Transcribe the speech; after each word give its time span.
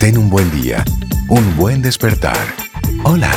Ten 0.00 0.16
un 0.16 0.30
buen 0.30 0.50
día, 0.50 0.82
un 1.28 1.56
buen 1.58 1.82
despertar. 1.82 2.38
Hola. 3.04 3.30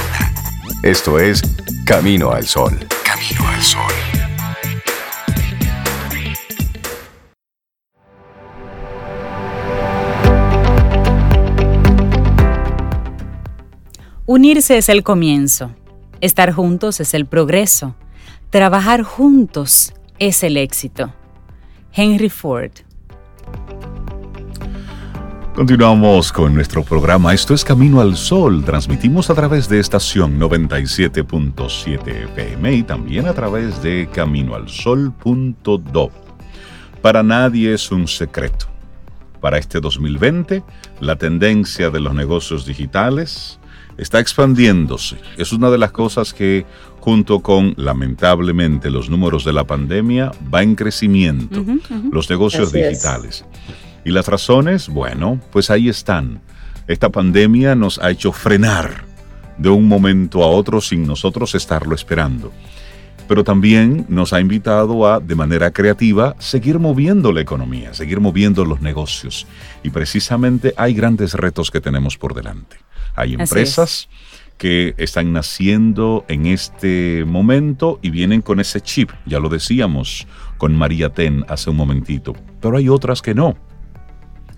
Esto 0.82 1.20
es 1.20 1.42
Camino 1.86 2.32
al 2.32 2.48
Sol. 2.48 2.80
Camino 3.04 3.50
al 3.50 3.62
Sol. 3.62 3.92
Unirse 14.26 14.78
es 14.78 14.88
el 14.88 15.04
comienzo. 15.04 15.76
Estar 16.22 16.54
juntos 16.54 17.02
es 17.02 17.14
el 17.14 17.26
progreso. 17.26 17.98
Trabajar 18.52 19.04
juntos 19.04 19.94
es 20.18 20.44
el 20.44 20.56
éxito. 20.56 21.14
Henry 21.92 22.30
Ford. 22.30 22.72
Continuamos 25.56 26.32
con 26.32 26.56
nuestro 26.56 26.84
programa. 26.84 27.32
Esto 27.32 27.54
es 27.54 27.64
Camino 27.64 28.02
al 28.02 28.18
Sol. 28.18 28.66
Transmitimos 28.66 29.30
a 29.30 29.36
través 29.36 29.70
de 29.70 29.80
estación 29.80 30.40
97.7 30.40 32.24
FM 32.34 32.74
y 32.74 32.82
también 32.82 33.28
a 33.28 33.34
través 33.34 33.84
de 33.84 34.10
caminoalsol.do. 34.12 36.12
Para 37.04 37.22
nadie 37.22 37.76
es 37.76 37.92
un 37.92 38.08
secreto. 38.08 38.66
Para 39.42 39.60
este 39.60 39.80
2020, 39.80 40.64
la 41.00 41.18
tendencia 41.18 41.92
de 41.92 42.00
los 42.00 42.16
negocios 42.16 42.66
digitales 42.66 43.60
está 43.98 44.20
expandiéndose. 44.20 45.18
Es 45.38 45.54
una 45.54 45.70
de 45.70 45.78
las 45.78 45.92
cosas 45.92 46.34
que, 46.34 46.66
junto 47.00 47.42
con, 47.42 47.76
lamentablemente, 47.78 48.90
los 48.90 49.08
números 49.08 49.46
de 49.46 49.54
la 49.54 49.66
pandemia, 49.66 50.32
va 50.52 50.64
en 50.64 50.74
crecimiento. 50.74 51.64
Los 52.12 52.28
negocios 52.28 52.72
digitales. 52.72 53.46
¿Y 54.06 54.12
las 54.12 54.28
razones? 54.28 54.90
Bueno, 54.90 55.40
pues 55.52 55.70
ahí 55.70 55.88
están. 55.90 56.42
Esta 56.88 57.10
pandemia 57.10 57.76
nos 57.76 58.00
ha 58.00 58.12
hecho 58.12 58.34
frenar 58.34 59.06
de 59.58 59.70
un 59.70 59.88
momento 59.88 60.44
a 60.44 60.48
otro 60.48 60.82
sin 60.82 61.08
nosotros 61.08 61.56
estarlo 61.56 61.96
esperando. 61.96 62.52
Pero 63.28 63.46
también 63.46 64.06
nos 64.10 64.34
ha 64.34 64.42
invitado 64.42 65.08
a, 65.08 65.22
de 65.22 65.36
manera 65.36 65.72
creativa, 65.72 66.36
seguir 66.40 66.80
moviendo 66.80 67.32
la 67.32 67.40
economía, 67.40 67.94
seguir 67.94 68.20
moviendo 68.20 68.66
los 68.66 68.82
negocios. 68.82 69.48
Y 69.82 69.92
precisamente 69.92 70.74
hay 70.76 70.94
grandes 70.94 71.34
retos 71.34 71.72
que 71.72 71.80
tenemos 71.80 72.18
por 72.18 72.34
delante. 72.34 72.78
Hay 73.16 73.36
empresas 73.36 74.10
que 74.58 74.94
están 74.98 75.32
naciendo 75.32 76.26
en 76.28 76.46
este 76.48 77.24
momento 77.26 78.00
y 78.02 78.10
vienen 78.10 78.42
con 78.42 78.60
ese 78.60 78.82
chip, 78.82 79.12
ya 79.26 79.40
lo 79.40 79.50
decíamos 79.50 80.28
con 80.58 80.76
María 80.76 81.10
Ten 81.10 81.46
hace 81.48 81.70
un 81.70 81.78
momentito, 81.78 82.34
pero 82.62 82.78
hay 82.78 82.88
otras 82.88 83.22
que 83.22 83.34
no 83.34 83.58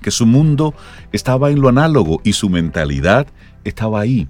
que 0.06 0.11
su 0.11 0.28
mundo 0.28 0.75
estaba 1.14 1.50
en 1.50 1.59
lo 1.59 1.67
análogo 1.67 2.22
y 2.23 2.34
su 2.34 2.48
mentalidad 2.48 3.25
estaba 3.64 4.02
ahí. 4.02 4.28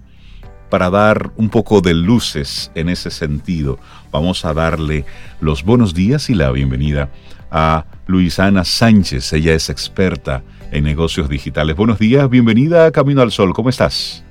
Para 0.70 0.90
dar 0.90 1.34
un 1.36 1.50
poco 1.50 1.82
de 1.82 1.94
luces 1.94 2.72
en 2.76 2.88
ese 2.88 3.12
sentido, 3.12 3.78
vamos 4.10 4.46
a 4.46 4.54
darle 4.54 5.04
los 5.42 5.66
buenos 5.66 5.94
días 5.94 6.30
y 6.30 6.34
la 6.34 6.50
bienvenida 6.52 7.10
a 7.52 7.84
Luisana 8.08 8.64
Sánchez. 8.64 9.34
Ella 9.34 9.54
es 9.54 9.70
experta 9.70 10.44
en 10.72 10.86
negocios 10.86 11.28
digitales. 11.28 11.76
Buenos 11.76 12.00
días, 12.00 12.30
bienvenida 12.30 12.86
a 12.86 12.92
Camino 12.94 13.22
al 13.22 13.34
Sol. 13.34 13.52
¿Cómo 13.54 13.68
estás? 13.68 14.25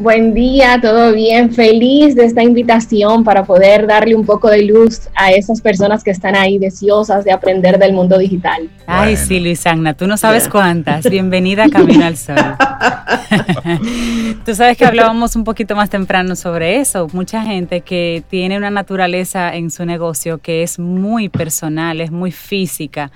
Buen 0.00 0.32
día, 0.32 0.78
todo 0.80 1.12
bien. 1.12 1.52
Feliz 1.52 2.14
de 2.14 2.24
esta 2.24 2.42
invitación 2.42 3.22
para 3.22 3.44
poder 3.44 3.86
darle 3.86 4.14
un 4.14 4.24
poco 4.24 4.48
de 4.48 4.62
luz 4.62 5.10
a 5.14 5.30
esas 5.30 5.60
personas 5.60 6.02
que 6.02 6.10
están 6.10 6.34
ahí 6.34 6.56
deseosas 6.56 7.22
de 7.22 7.32
aprender 7.32 7.78
del 7.78 7.92
mundo 7.92 8.16
digital. 8.16 8.70
Ay, 8.86 9.18
sí, 9.18 9.40
Luisagna, 9.40 9.92
tú 9.92 10.06
no 10.06 10.16
sabes 10.16 10.48
cuántas. 10.48 11.04
Bienvenida 11.04 11.64
a 11.64 11.68
Camino 11.68 12.06
al 12.06 12.16
Sol. 12.16 12.34
tú 14.46 14.54
sabes 14.54 14.78
que 14.78 14.86
hablábamos 14.86 15.36
un 15.36 15.44
poquito 15.44 15.76
más 15.76 15.90
temprano 15.90 16.34
sobre 16.34 16.80
eso. 16.80 17.06
Mucha 17.12 17.42
gente 17.42 17.82
que 17.82 18.22
tiene 18.30 18.56
una 18.56 18.70
naturaleza 18.70 19.54
en 19.54 19.70
su 19.70 19.84
negocio 19.84 20.38
que 20.38 20.62
es 20.62 20.78
muy 20.78 21.28
personal, 21.28 22.00
es 22.00 22.10
muy 22.10 22.32
física 22.32 23.10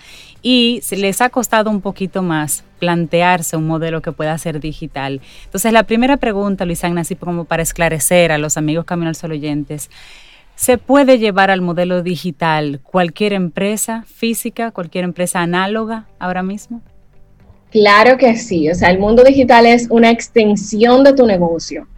y 0.47 0.83
les 0.91 1.23
ha 1.23 1.31
costado 1.31 1.71
un 1.71 1.81
poquito 1.81 2.23
más 2.23 2.65
plantearse 2.79 3.57
un 3.57 3.67
modelo 3.67 4.03
que 4.03 4.13
pueda 4.13 4.37
ser 4.37 4.61
digital. 4.61 5.23
Entonces, 5.47 5.73
la 5.73 5.85
primera 5.85 6.19
pregunta, 6.19 6.67
Luisana, 6.67 7.01
así 7.01 7.17
como 7.17 7.47
para 7.47 7.63
esclarecer 7.63 8.31
a 8.31 8.37
los 8.37 8.59
amigos 8.59 8.85
Camino 8.85 9.09
al 9.09 9.17
Sol 9.17 9.33
oyentes, 9.33 9.89
¿se 10.55 10.77
puede 10.77 11.19
llevar 11.19 11.51
al 11.51 11.63
modelo 11.63 12.03
digital 12.03 12.81
cualquier 12.83 13.33
empresa 13.33 14.05
física, 14.07 14.71
cualquier 14.71 15.05
empresa 15.05 15.41
análoga 15.41 16.05
ahora 16.19 16.43
mismo? 16.43 16.83
Claro 17.71 18.19
que 18.19 18.37
sí, 18.37 18.69
o 18.69 18.75
sea, 18.75 18.91
el 18.91 18.99
mundo 18.99 19.25
digital 19.25 19.65
es 19.65 19.87
una 19.89 20.11
extensión 20.11 21.05
de 21.05 21.15
tu 21.15 21.27
negocio. 21.27 21.89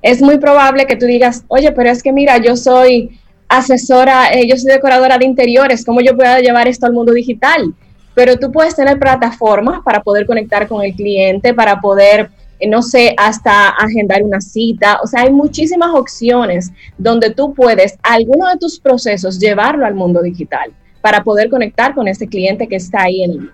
Es 0.00 0.22
muy 0.22 0.38
probable 0.38 0.86
que 0.86 0.96
tú 0.96 1.04
digas, 1.04 1.44
oye, 1.48 1.70
pero 1.72 1.90
es 1.90 2.02
que 2.02 2.14
mira, 2.14 2.38
yo 2.38 2.56
soy 2.56 3.20
asesora, 3.46 4.32
eh, 4.32 4.48
yo 4.48 4.56
soy 4.56 4.72
decoradora 4.72 5.18
de 5.18 5.26
interiores, 5.26 5.84
¿cómo 5.84 6.00
yo 6.00 6.16
puedo 6.16 6.38
llevar 6.38 6.66
esto 6.66 6.86
al 6.86 6.94
mundo 6.94 7.12
digital? 7.12 7.74
Pero 8.14 8.36
tú 8.38 8.50
puedes 8.50 8.74
tener 8.74 8.98
plataformas 8.98 9.80
para 9.84 10.02
poder 10.02 10.26
conectar 10.26 10.66
con 10.68 10.82
el 10.82 10.94
cliente, 10.94 11.54
para 11.54 11.80
poder, 11.80 12.30
eh, 12.58 12.68
no 12.68 12.82
sé, 12.82 13.14
hasta 13.16 13.68
agendar 13.68 14.22
una 14.22 14.40
cita. 14.40 15.00
O 15.02 15.06
sea, 15.06 15.22
hay 15.22 15.32
muchísimas 15.32 15.90
opciones 15.94 16.70
donde 16.98 17.30
tú 17.30 17.54
puedes 17.54 17.96
alguno 18.02 18.48
de 18.48 18.58
tus 18.58 18.78
procesos 18.78 19.38
llevarlo 19.38 19.86
al 19.86 19.94
mundo 19.94 20.22
digital 20.22 20.72
para 21.00 21.22
poder 21.24 21.48
conectar 21.48 21.94
con 21.94 22.08
ese 22.08 22.28
cliente 22.28 22.66
que 22.68 22.76
está 22.76 23.02
ahí 23.02 23.22
en 23.22 23.50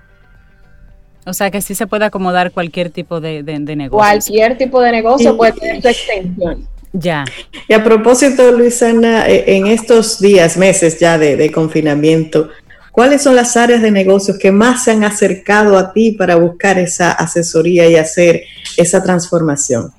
o 1.28 1.33
sea 1.33 1.50
que 1.50 1.61
sí 1.61 1.75
se 1.75 1.89
puede 1.89 2.05
acomodar 2.05 2.53
cualquier 2.53 2.91
tipo 2.91 3.21
de, 3.21 3.43
negocio. 3.43 3.91
Cualquier 3.91 4.56
tipo 4.56 4.81
de 4.81 4.93
negocio 4.93 5.37
puede 5.37 5.53
tener 5.53 5.83
su 5.83 5.89
extensión. 5.89 6.69
Ya. 6.93 7.25
Y 7.66 7.75
a 7.75 7.83
propósito, 7.83 8.53
Luisana, 8.53 9.28
eh, 9.28 9.56
en 9.56 9.66
estos 9.66 10.21
días, 10.21 10.56
meses 10.56 11.00
ya 11.00 11.19
de 11.19 11.50
confinamiento, 11.50 12.49
¿Cuáles 12.97 13.25
son 13.25 13.37
las 13.37 13.59
áreas 13.59 13.83
de 13.83 13.91
negocios 13.91 14.39
que 14.39 14.51
más 14.51 14.84
se 14.84 14.91
han 14.91 15.05
acercado 15.05 15.77
a 15.77 15.93
ti 15.93 16.12
para 16.12 16.37
buscar 16.37 16.79
esa 16.79 17.12
asesoría 17.12 17.87
y 17.91 17.97
hacer 17.97 18.45
esa 18.79 19.03
transformación? 19.03 19.93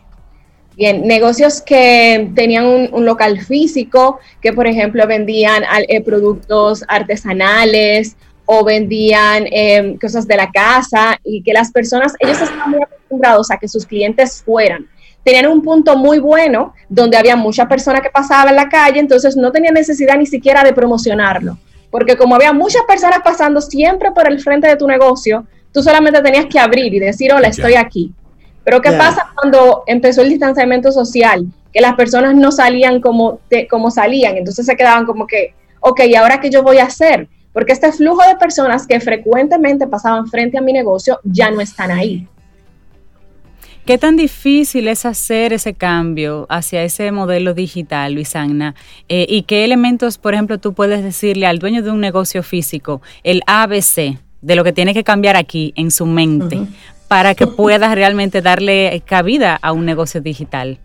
Bien, 0.76 1.06
negocios 1.06 1.62
que 1.62 2.32
tenían 2.34 2.66
un, 2.92 3.06
local 3.06 3.40
físico, 3.42 4.18
que 4.42 4.52
por 4.52 4.66
ejemplo 4.66 5.06
vendían 5.06 5.62
eh, 5.88 6.02
productos 6.02 6.84
artesanales 6.88 8.16
o 8.48 8.66
vendían 8.66 9.46
em, 9.52 9.96
cosas 10.00 10.28
de 10.28 10.36
la 10.36 10.50
casa 10.50 11.20
y 11.24 11.44
que 11.44 11.54
las 11.54 11.72
personas, 11.72 12.16
ellos 12.18 12.42
estaban 12.42 12.72
muy 12.72 12.82
acostumbrados 12.82 13.52
a 13.52 13.58
que 13.58 13.68
sus 13.68 13.86
clientes 13.86 14.42
fueran. 14.44 14.88
Tenían 15.24 15.46
un 15.46 15.62
punto 15.62 15.96
muy 15.98 16.18
bueno 16.18 16.74
donde 16.90 17.16
había 17.16 17.36
mucha 17.36 17.68
persona 17.68 18.02
que 18.02 18.10
pasaba 18.10 18.50
en 18.50 18.56
la 18.56 18.70
calle, 18.70 19.00
entonces 19.00 19.38
no 19.38 19.52
tenía 19.52 19.70
necesidad 19.72 20.18
ni 20.18 20.26
siquiera 20.26 20.64
de 20.64 20.74
promocionarlo 20.74 21.60
porque 21.90 22.18
como 22.18 22.36
había 22.36 22.54
muchas 22.54 22.84
personas 22.84 23.20
pasando 23.24 23.62
siempre 23.62 24.12
por 24.12 24.28
el 24.32 24.40
frente 24.40 24.68
de 24.68 24.76
tu 24.76 24.88
negocio, 24.88 25.46
tú 25.72 25.82
solamente 25.82 26.22
tenías 26.22 26.46
que 26.46 26.60
abrir 26.60 26.94
y 26.94 27.00
decir, 27.00 27.34
hola, 27.34 27.48
estoy 27.48 27.76
aquí. 27.76 28.14
Pero 28.64 28.82
¿qué 28.82 28.92
pasa 28.92 29.32
cuando 29.36 29.84
empezó 29.88 30.22
el 30.22 30.30
distanciamiento 30.30 30.92
social? 30.92 31.46
Que 31.72 31.80
las 31.80 31.96
personas 31.96 32.36
no 32.36 32.52
salían 32.52 33.00
como, 33.00 33.40
como 33.70 33.92
salían, 33.92 34.36
entonces 34.36 34.66
se 34.66 34.76
quedaban 34.76 35.06
como 35.06 35.26
que, 35.26 35.54
ok, 35.80 36.02
¿y 36.06 36.16
ahora 36.16 36.40
qué 36.42 36.50
yo 36.50 36.64
voy 36.64 36.80
a 36.80 36.86
hacer? 36.86 37.30
Porque 37.54 37.74
este 37.74 37.92
flujo 37.92 38.28
de 38.28 38.36
personas 38.36 38.86
que 38.86 39.00
frecuentemente 39.00 39.88
pasaban 39.88 40.28
frente 40.28 40.58
a 40.58 40.62
mi 40.62 40.74
negocio 40.74 41.20
ya 41.24 41.50
no 41.50 41.62
están 41.62 41.92
ahí. 41.92 42.28
¿Qué 43.88 43.98
tan 43.98 44.18
difícil 44.18 44.90
es 44.90 45.06
hacer 45.06 45.54
ese 45.54 45.74
cambio 45.74 46.46
hacia 46.50 46.84
ese 46.84 47.10
modelo 47.14 47.54
digital, 47.54 48.16
Luis 48.16 48.36
Agna? 48.36 48.76
Eh, 49.08 49.26
¿Y 49.30 49.44
qué 49.44 49.64
elementos, 49.64 50.18
por 50.18 50.34
ejemplo, 50.34 50.58
tú 50.58 50.74
puedes 50.74 51.02
decirle 51.02 51.48
al 51.48 51.60
dueño 51.60 51.82
de 51.82 51.92
un 51.92 52.02
negocio 52.02 52.44
físico, 52.44 53.02
el 53.24 53.44
ABC, 53.48 54.20
de 54.42 54.56
lo 54.58 54.66
que 54.66 54.74
tiene 54.74 54.94
que 54.94 55.06
cambiar 55.06 55.38
aquí 55.38 55.72
en 55.78 55.92
su 55.92 56.06
mente, 56.06 56.60
para 57.08 57.34
que 57.34 57.48
pueda 57.48 57.96
realmente 57.96 58.42
darle 58.42 59.02
cabida 59.06 59.58
a 59.62 59.72
un 59.72 59.86
negocio 59.86 60.20
digital? 60.20 60.80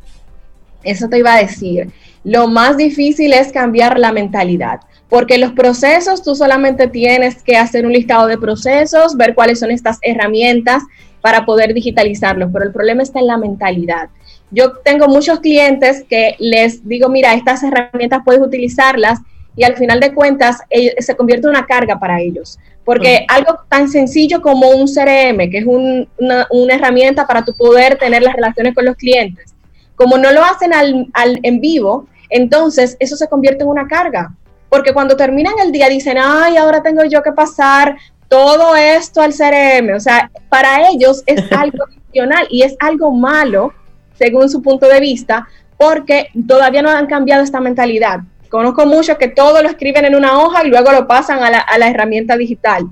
Eso 0.85 1.09
te 1.09 1.19
iba 1.19 1.35
a 1.35 1.39
decir. 1.39 1.91
Lo 2.23 2.47
más 2.47 2.77
difícil 2.77 3.33
es 3.33 3.51
cambiar 3.51 3.99
la 3.99 4.13
mentalidad 4.13 4.79
porque 5.09 5.37
los 5.37 5.53
procesos 5.53 6.23
tú 6.23 6.35
solamente 6.35 6.89
tienes 6.89 7.43
que 7.43 7.55
hacer 7.55 7.85
un 7.85 7.93
listado 7.93 8.27
de 8.29 8.39
procesos, 8.39 9.15
ver 9.15 9.35
cuáles 9.35 9.59
son 9.59 9.71
estas 9.71 9.99
herramientas 10.01 10.85
para 11.23 11.47
poder 11.47 11.73
digitalizarlos, 11.73 12.51
pero 12.53 12.67
el 12.67 12.73
problema 12.73 13.03
está 13.03 13.21
en 13.21 13.29
la 13.29 13.39
mentalidad. 13.39 14.11
Yo 14.51 14.73
tengo 14.85 15.09
muchos 15.09 15.41
clientes 15.41 16.05
que 16.11 16.37
les 16.39 16.87
digo, 16.87 17.09
mira, 17.09 17.33
estas 17.33 17.63
herramientas 17.63 18.21
puedes 18.25 18.43
utilizarlas 18.43 19.21
y 19.57 19.65
al 19.65 19.77
final 19.77 20.01
de 20.01 20.13
cuentas 20.13 20.59
se 20.99 21.17
convierte 21.17 21.47
en 21.47 21.51
una 21.51 21.67
carga 21.67 21.99
para 21.99 22.21
ellos. 22.21 22.59
Porque 22.85 23.25
algo 23.29 23.61
tan 23.69 23.89
sencillo 23.89 24.43
como 24.43 24.71
un 24.71 24.87
CRM, 24.87 25.51
que 25.51 25.59
es 25.59 25.67
una, 25.67 26.75
herramienta 26.75 27.27
para 27.27 27.45
tu 27.45 27.55
poder 27.55 27.97
tener 27.97 28.23
las 28.23 28.35
relaciones 28.35 28.75
con 28.75 28.85
los 28.85 28.97
clientes, 28.97 29.55
como 29.95 30.19
no 30.19 30.33
lo 30.33 30.43
hacen 30.45 30.73
al, 30.75 31.41
en 31.43 31.61
vivo, 31.61 32.07
entonces 32.29 32.97
eso 32.99 33.17
se 33.17 33.29
convierte 33.29 33.63
en 33.63 33.69
una 33.69 33.87
carga. 33.87 34.35
Porque 34.69 34.93
cuando 34.93 35.17
terminan 35.17 35.53
el 35.63 35.71
día 35.71 35.89
dicen, 35.89 36.17
ay, 36.19 36.57
ahora 36.57 36.83
tengo 36.83 37.05
yo 37.05 37.23
que 37.23 37.33
pasar 37.33 37.97
todo 38.33 38.75
esto 38.75 39.21
al 39.21 39.35
CRM. 39.35 39.95
O 39.95 40.01
sea, 40.01 40.31
para 40.49 40.89
ellos 40.89 41.23
es 41.27 41.53
algo 41.53 41.85
adicional 41.85 42.47
y 42.49 42.63
es 42.63 42.75
algo 42.81 43.13
malo, 43.13 43.75
según 44.19 44.49
su 44.49 44.63
punto 44.63 44.89
de 44.89 45.01
vista, 45.01 45.47
porque 45.77 46.29
todavía 46.49 46.81
no 46.81 46.89
han 46.89 47.07
cambiado 47.07 47.43
esta 47.43 47.61
mentalidad. 47.61 48.21
Conozco 48.49 48.87
muchos 48.87 49.19
que 49.19 49.29
todo 49.29 49.63
lo 49.63 49.69
escriben 49.69 50.07
en 50.07 50.15
una 50.15 50.39
hoja 50.39 50.65
y 50.65 50.71
luego 50.71 50.93
lo 50.93 51.07
pasan 51.07 51.43
a 51.43 51.51
la, 51.51 51.59
a 51.59 51.77
la 51.77 51.91
herramienta 51.91 52.39
digital. 52.39 52.87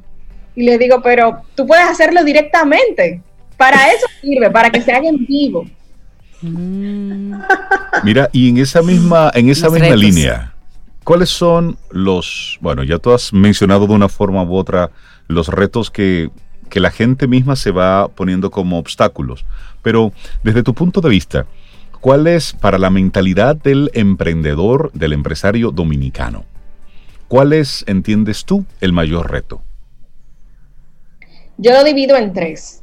Y 0.54 0.64
les 0.64 0.78
digo, 0.78 1.00
pero 1.02 1.40
tú 1.54 1.66
puedes 1.66 1.86
hacerlo 1.86 2.22
directamente. 2.22 3.22
Para 3.56 3.88
eso 3.92 4.06
sirve, 4.20 4.50
para 4.50 4.68
que 4.68 4.82
se 4.82 4.92
haga 4.92 5.08
en 5.08 5.24
vivo. 5.24 5.64
Mm. 6.42 7.32
Mira, 8.04 8.28
y 8.32 8.50
en 8.50 8.58
esa 8.58 8.82
misma, 8.82 9.30
en 9.32 9.48
esa 9.48 9.70
misma 9.70 9.96
línea, 9.96 10.52
¿cuáles 11.04 11.30
son 11.30 11.76
los, 11.90 12.58
bueno, 12.60 12.82
ya 12.82 12.98
tú 12.98 13.12
has 13.12 13.32
mencionado 13.32 13.86
de 13.86 13.94
una 13.94 14.08
forma 14.08 14.42
u 14.42 14.54
otra 14.54 14.90
los 15.28 15.48
retos 15.48 15.90
que, 15.90 16.30
que 16.68 16.80
la 16.80 16.90
gente 16.90 17.26
misma 17.26 17.56
se 17.56 17.70
va 17.70 18.08
poniendo 18.08 18.50
como 18.50 18.78
obstáculos, 18.78 19.44
pero 19.82 20.12
desde 20.42 20.62
tu 20.62 20.74
punto 20.74 21.00
de 21.00 21.10
vista, 21.10 21.46
¿cuál 22.00 22.26
es 22.26 22.52
para 22.52 22.78
la 22.78 22.90
mentalidad 22.90 23.56
del 23.56 23.90
emprendedor, 23.94 24.90
del 24.92 25.12
empresario 25.12 25.70
dominicano? 25.70 26.44
¿Cuál 27.28 27.52
es, 27.52 27.84
entiendes 27.86 28.44
tú, 28.44 28.64
el 28.80 28.92
mayor 28.92 29.30
reto? 29.30 29.62
Yo 31.58 31.72
lo 31.72 31.84
divido 31.84 32.16
en 32.16 32.32
tres. 32.32 32.82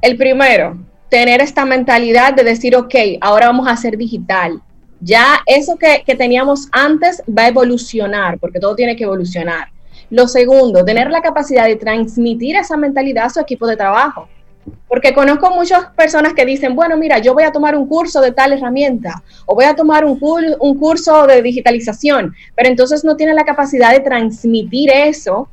El 0.00 0.16
primero, 0.16 0.78
tener 1.08 1.40
esta 1.42 1.64
mentalidad 1.64 2.34
de 2.34 2.42
decir, 2.42 2.74
ok, 2.74 2.94
ahora 3.20 3.46
vamos 3.46 3.68
a 3.68 3.72
hacer 3.72 3.96
digital. 3.98 4.62
Ya 5.04 5.40
eso 5.46 5.76
que, 5.76 6.04
teníamos 6.14 6.68
antes 6.70 7.22
va 7.28 7.42
a 7.42 7.48
evolucionar, 7.48 8.38
porque 8.38 8.60
todo 8.60 8.76
tiene 8.76 8.94
que 8.94 9.02
evolucionar. 9.02 9.68
Lo 10.10 10.28
segundo, 10.28 10.84
tener 10.84 11.10
la 11.10 11.20
capacidad 11.20 11.66
de 11.66 11.74
transmitir 11.74 12.54
esa 12.54 12.76
mentalidad 12.76 13.24
a 13.24 13.30
su 13.30 13.40
equipo 13.40 13.66
de 13.66 13.76
trabajo. 13.76 14.28
Porque 14.86 15.12
conozco 15.12 15.50
muchas 15.50 15.86
personas 15.96 16.34
que 16.34 16.46
dicen, 16.46 16.76
bueno, 16.76 16.96
mira, 16.96 17.18
yo 17.18 17.34
voy 17.34 17.42
a 17.42 17.50
tomar 17.50 17.74
un 17.74 17.88
curso 17.88 18.20
de 18.20 18.30
tal 18.30 18.52
herramienta 18.52 19.20
o 19.44 19.56
voy 19.56 19.64
a 19.64 19.74
tomar 19.74 20.04
un, 20.04 20.20
un 20.60 20.78
curso 20.78 21.26
de 21.26 21.42
digitalización, 21.42 22.32
pero 22.54 22.68
entonces 22.68 23.02
no 23.02 23.16
tienen 23.16 23.34
la 23.34 23.44
capacidad 23.44 23.90
de 23.90 23.98
transmitir 23.98 24.88
eso 24.90 25.48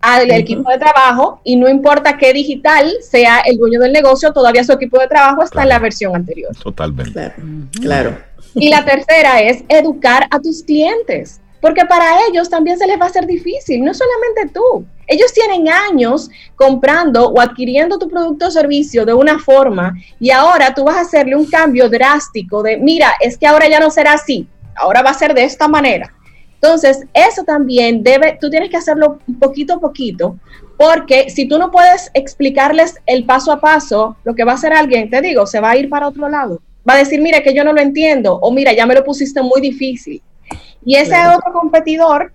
al 0.00 0.30
equipo 0.30 0.70
de 0.70 0.78
trabajo 0.78 1.40
y 1.44 1.56
no 1.56 1.68
importa 1.68 2.16
qué 2.18 2.32
digital 2.32 2.90
sea 3.00 3.40
el 3.40 3.56
dueño 3.56 3.80
del 3.80 3.92
negocio, 3.92 4.32
todavía 4.32 4.62
su 4.62 4.72
equipo 4.72 4.98
de 4.98 5.08
trabajo 5.08 5.42
está 5.42 5.62
en 5.62 5.70
la 5.70 5.78
versión 5.78 6.14
anterior. 6.14 6.54
Totalmente. 6.62 7.32
Claro, 7.80 8.16
Y 8.54 8.68
la 8.68 8.84
tercera 8.84 9.40
es 9.40 9.64
educar 9.68 10.26
a 10.30 10.38
tus 10.38 10.62
clientes, 10.62 11.40
porque 11.60 11.84
para 11.84 12.26
ellos 12.28 12.48
también 12.48 12.78
se 12.78 12.86
les 12.86 13.00
va 13.00 13.06
a 13.06 13.10
ser 13.10 13.26
difícil, 13.26 13.84
no 13.84 13.92
solamente 13.92 14.52
tú. 14.54 14.84
Ellos 15.06 15.32
tienen 15.32 15.68
años 15.68 16.30
comprando 16.56 17.28
o 17.28 17.40
adquiriendo 17.40 17.98
tu 17.98 18.08
producto 18.08 18.46
o 18.46 18.50
servicio 18.50 19.04
de 19.04 19.12
una 19.12 19.38
forma 19.38 19.94
y 20.18 20.30
ahora 20.30 20.74
tú 20.74 20.84
vas 20.84 20.96
a 20.96 21.00
hacerle 21.02 21.36
un 21.36 21.46
cambio 21.46 21.90
drástico 21.90 22.62
de, 22.62 22.78
mira, 22.78 23.12
es 23.20 23.36
que 23.36 23.46
ahora 23.46 23.68
ya 23.68 23.80
no 23.80 23.90
será 23.90 24.14
así, 24.14 24.46
ahora 24.76 25.02
va 25.02 25.10
a 25.10 25.14
ser 25.14 25.34
de 25.34 25.44
esta 25.44 25.68
manera 25.68 26.14
entonces, 26.64 27.04
eso 27.12 27.44
también 27.44 28.02
debe, 28.02 28.38
tú 28.40 28.48
tienes 28.48 28.70
que 28.70 28.78
hacerlo 28.78 29.18
poquito 29.38 29.74
a 29.74 29.80
poquito, 29.80 30.38
porque 30.78 31.28
si 31.28 31.46
tú 31.46 31.58
no 31.58 31.70
puedes 31.70 32.10
explicarles 32.14 32.94
el 33.04 33.26
paso 33.26 33.52
a 33.52 33.60
paso, 33.60 34.16
lo 34.24 34.34
que 34.34 34.44
va 34.44 34.52
a 34.52 34.54
hacer 34.54 34.72
alguien, 34.72 35.10
te 35.10 35.20
digo, 35.20 35.46
se 35.46 35.60
va 35.60 35.72
a 35.72 35.76
ir 35.76 35.90
para 35.90 36.08
otro 36.08 36.26
lado. 36.30 36.62
Va 36.88 36.94
a 36.94 36.98
decir, 36.98 37.20
mira, 37.20 37.42
que 37.42 37.54
yo 37.54 37.64
no 37.64 37.72
lo 37.72 37.80
entiendo, 37.80 38.38
o 38.40 38.52
mira, 38.52 38.72
ya 38.72 38.86
me 38.86 38.94
lo 38.94 39.04
pusiste 39.04 39.42
muy 39.42 39.60
difícil. 39.60 40.22
Y 40.84 40.96
ese 40.96 41.16
otro 41.28 41.52
competidor 41.52 42.32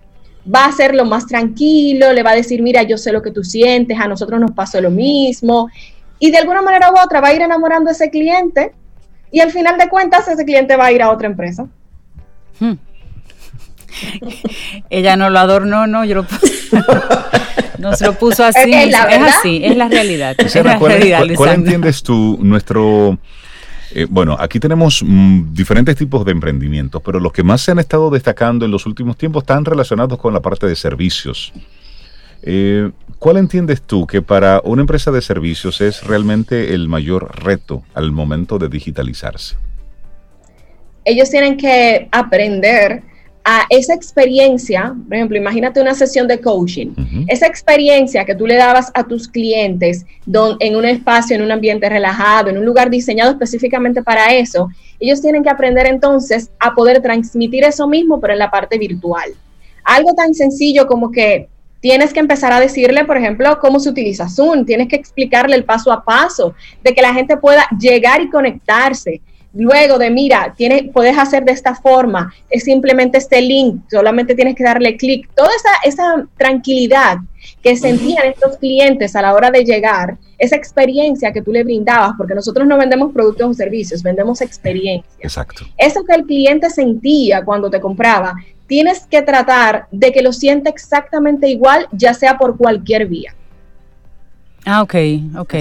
va 0.52 0.64
a 0.64 0.72
ser 0.72 0.94
lo 0.94 1.04
más 1.04 1.26
tranquilo, 1.26 2.12
le 2.12 2.22
va 2.22 2.30
a 2.30 2.34
decir, 2.34 2.62
mira, 2.62 2.82
yo 2.82 2.98
sé 2.98 3.12
lo 3.12 3.22
que 3.22 3.30
tú 3.30 3.44
sientes, 3.44 3.98
a 3.98 4.08
nosotros 4.08 4.40
nos 4.40 4.52
pasó 4.52 4.80
lo 4.80 4.90
mismo. 4.90 5.68
Y 6.18 6.30
de 6.30 6.38
alguna 6.38 6.62
manera 6.62 6.90
u 6.90 6.98
otra 6.98 7.20
va 7.20 7.28
a 7.28 7.34
ir 7.34 7.42
enamorando 7.42 7.90
a 7.90 7.92
ese 7.92 8.10
cliente 8.10 8.72
y 9.30 9.40
al 9.40 9.52
final 9.52 9.78
de 9.78 9.88
cuentas 9.88 10.26
ese 10.28 10.44
cliente 10.44 10.76
va 10.76 10.86
a 10.86 10.92
ir 10.92 11.02
a 11.02 11.10
otra 11.10 11.28
empresa. 11.28 11.66
Hmm. 12.58 12.74
Ella 14.90 15.16
no 15.16 15.30
lo 15.30 15.38
adornó, 15.38 15.86
no, 15.86 16.04
yo 16.04 16.16
lo 16.16 16.26
nos 17.78 18.00
lo 18.00 18.12
puso 18.14 18.44
así. 18.44 18.72
Es, 18.72 18.94
así, 18.94 19.62
es 19.64 19.76
la 19.76 19.88
realidad. 19.88 20.36
¿Cuál, 21.36 21.54
entiendes 21.54 22.02
tú 22.02 22.38
nuestro... 22.40 23.18
Eh, 23.92 24.06
bueno, 24.08 24.36
aquí 24.38 24.60
tenemos 24.60 25.02
mm, 25.04 25.52
diferentes 25.52 25.96
tipos 25.96 26.24
de 26.24 26.32
emprendimientos, 26.32 27.02
pero 27.02 27.18
los 27.18 27.32
que 27.32 27.42
más 27.42 27.60
se 27.60 27.72
han 27.72 27.78
estado 27.78 28.10
destacando 28.10 28.64
en 28.64 28.70
los 28.70 28.86
últimos 28.86 29.16
tiempos 29.16 29.42
están 29.42 29.64
relacionados 29.64 30.18
con 30.18 30.32
la 30.32 30.40
parte 30.40 30.66
de 30.66 30.76
servicios. 30.76 31.52
Eh, 32.42 32.90
¿Cuál 33.18 33.36
entiendes 33.36 33.82
tú 33.82 34.06
que 34.06 34.22
para 34.22 34.60
una 34.64 34.82
empresa 34.82 35.10
de 35.10 35.20
servicios 35.20 35.80
es 35.80 36.04
realmente 36.04 36.72
el 36.72 36.88
mayor 36.88 37.38
reto 37.44 37.82
al 37.94 38.12
momento 38.12 38.58
de 38.58 38.68
digitalizarse? 38.68 39.56
Ellos 41.04 41.28
tienen 41.30 41.56
que 41.56 42.08
aprender 42.12 43.02
a 43.44 43.66
esa 43.70 43.94
experiencia, 43.94 44.94
por 45.08 45.16
ejemplo, 45.16 45.36
imagínate 45.36 45.80
una 45.80 45.94
sesión 45.94 46.28
de 46.28 46.40
coaching, 46.40 46.92
esa 47.26 47.46
experiencia 47.46 48.24
que 48.24 48.34
tú 48.34 48.46
le 48.46 48.56
dabas 48.56 48.90
a 48.94 49.04
tus 49.04 49.28
clientes 49.28 50.04
en 50.60 50.76
un 50.76 50.84
espacio, 50.84 51.36
en 51.36 51.42
un 51.42 51.50
ambiente 51.50 51.88
relajado, 51.88 52.50
en 52.50 52.58
un 52.58 52.64
lugar 52.64 52.90
diseñado 52.90 53.30
específicamente 53.30 54.02
para 54.02 54.34
eso, 54.34 54.68
ellos 54.98 55.22
tienen 55.22 55.42
que 55.42 55.50
aprender 55.50 55.86
entonces 55.86 56.50
a 56.58 56.74
poder 56.74 57.00
transmitir 57.00 57.64
eso 57.64 57.88
mismo, 57.88 58.20
pero 58.20 58.34
en 58.34 58.38
la 58.38 58.50
parte 58.50 58.78
virtual. 58.78 59.30
Algo 59.84 60.12
tan 60.14 60.34
sencillo 60.34 60.86
como 60.86 61.10
que 61.10 61.48
tienes 61.80 62.12
que 62.12 62.20
empezar 62.20 62.52
a 62.52 62.60
decirle, 62.60 63.04
por 63.06 63.16
ejemplo, 63.16 63.58
cómo 63.58 63.80
se 63.80 63.88
utiliza 63.88 64.28
Zoom, 64.28 64.66
tienes 64.66 64.88
que 64.88 64.96
explicarle 64.96 65.56
el 65.56 65.64
paso 65.64 65.90
a 65.90 66.04
paso 66.04 66.54
de 66.84 66.94
que 66.94 67.00
la 67.00 67.14
gente 67.14 67.38
pueda 67.38 67.66
llegar 67.78 68.20
y 68.20 68.28
conectarse. 68.28 69.22
Luego 69.52 69.98
de, 69.98 70.10
mira, 70.10 70.54
tienes, 70.56 70.84
puedes 70.92 71.18
hacer 71.18 71.44
de 71.44 71.52
esta 71.52 71.74
forma, 71.74 72.32
es 72.48 72.64
simplemente 72.64 73.18
este 73.18 73.40
link, 73.40 73.82
solamente 73.90 74.34
tienes 74.34 74.54
que 74.54 74.62
darle 74.62 74.96
clic. 74.96 75.28
Toda 75.34 75.50
esa, 75.54 75.70
esa 75.84 76.26
tranquilidad 76.36 77.18
que 77.62 77.76
sentían 77.76 78.26
estos 78.28 78.58
clientes 78.58 79.16
a 79.16 79.22
la 79.22 79.34
hora 79.34 79.50
de 79.50 79.64
llegar, 79.64 80.16
esa 80.38 80.56
experiencia 80.56 81.32
que 81.32 81.42
tú 81.42 81.52
le 81.52 81.64
brindabas, 81.64 82.12
porque 82.16 82.34
nosotros 82.34 82.66
no 82.66 82.78
vendemos 82.78 83.12
productos 83.12 83.48
o 83.48 83.54
servicios, 83.54 84.02
vendemos 84.02 84.40
experiencia. 84.40 85.10
Exacto. 85.18 85.64
Eso 85.76 86.04
que 86.04 86.14
el 86.14 86.24
cliente 86.24 86.70
sentía 86.70 87.44
cuando 87.44 87.68
te 87.70 87.80
compraba, 87.80 88.34
tienes 88.66 89.06
que 89.06 89.22
tratar 89.22 89.86
de 89.90 90.12
que 90.12 90.22
lo 90.22 90.32
sienta 90.32 90.70
exactamente 90.70 91.48
igual, 91.48 91.88
ya 91.90 92.14
sea 92.14 92.38
por 92.38 92.56
cualquier 92.56 93.06
vía. 93.06 93.34
Ah, 94.66 94.82
ok, 94.82 94.94
ok. 95.38 95.54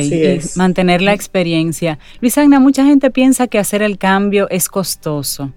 mantener 0.56 1.02
la 1.02 1.14
experiencia. 1.14 2.00
Luis 2.22 2.38
Agna, 2.38 2.60
mucha 2.60 2.86
gente 2.86 3.10
piensa 3.12 3.48
que 3.48 3.60
hacer 3.60 3.82
el 3.82 3.98
cambio 3.98 4.50
es 4.50 4.68
costoso. 4.68 5.52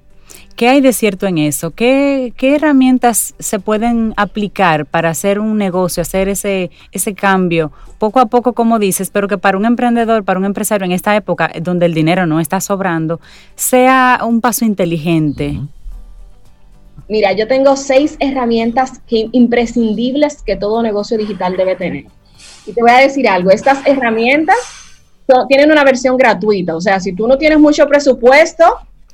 ¿Qué 0.56 0.68
hay 0.68 0.80
de 0.80 0.92
cierto 0.92 1.26
en 1.26 1.38
eso? 1.38 1.70
¿Qué, 1.70 2.32
¿Qué, 2.36 2.54
herramientas 2.54 3.34
se 3.38 3.58
pueden 3.58 4.12
aplicar 4.16 4.86
para 4.86 5.08
hacer 5.08 5.38
un 5.40 5.56
negocio, 5.56 6.02
hacer 6.02 6.28
ese, 6.28 6.70
ese 6.92 7.14
cambio 7.14 7.72
poco 7.98 8.20
a 8.20 8.26
poco, 8.26 8.52
como 8.52 8.78
dices, 8.78 9.10
pero 9.10 9.28
que 9.28 9.38
para 9.38 9.56
un 9.56 9.64
emprendedor, 9.64 10.24
para 10.24 10.38
un 10.38 10.44
empresario 10.44 10.84
en 10.84 10.92
esta 10.92 11.16
época 11.16 11.50
donde 11.62 11.86
el 11.86 11.94
dinero 11.94 12.26
no 12.26 12.40
está 12.40 12.60
sobrando, 12.60 13.20
sea 13.54 14.20
un 14.24 14.40
paso 14.40 14.64
inteligente? 14.64 15.58
Mira, 17.08 17.32
yo 17.32 17.46
tengo 17.46 17.76
seis 17.76 18.16
herramientas 18.20 19.00
que, 19.06 19.28
imprescindibles 19.32 20.42
que 20.42 20.56
todo 20.56 20.82
negocio 20.82 21.16
digital 21.16 21.56
debe 21.56 21.76
tener. 21.76 22.06
Y 22.66 22.72
te 22.72 22.80
voy 22.80 22.90
a 22.90 22.98
decir 22.98 23.28
algo, 23.28 23.50
estas 23.50 23.78
herramientas 23.86 24.56
tienen 25.48 25.70
una 25.70 25.84
versión 25.84 26.16
gratuita, 26.16 26.76
o 26.76 26.80
sea, 26.80 27.00
si 27.00 27.12
tú 27.12 27.26
no 27.26 27.38
tienes 27.38 27.58
mucho 27.58 27.86
presupuesto, 27.86 28.64